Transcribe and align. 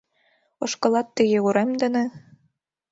—Ошкылат 0.63 1.07
тыге 1.15 1.37
урем 1.45 1.71
дене... 1.81 2.03